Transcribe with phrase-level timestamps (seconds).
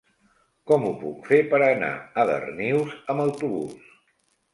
[0.69, 1.89] Com ho puc fer per anar
[2.21, 3.93] a Darnius amb autobús?